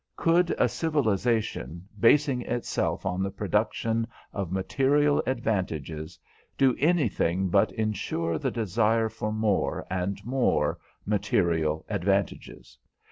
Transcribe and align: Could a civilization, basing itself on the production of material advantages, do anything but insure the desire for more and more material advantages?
Could 0.15 0.49
a 0.57 0.67
civilization, 0.67 1.87
basing 1.99 2.41
itself 2.41 3.05
on 3.05 3.21
the 3.21 3.29
production 3.29 4.07
of 4.33 4.51
material 4.51 5.21
advantages, 5.27 6.17
do 6.57 6.75
anything 6.79 7.49
but 7.49 7.71
insure 7.73 8.39
the 8.39 8.49
desire 8.49 9.09
for 9.09 9.31
more 9.31 9.85
and 9.91 10.19
more 10.25 10.79
material 11.05 11.85
advantages? 11.87 12.79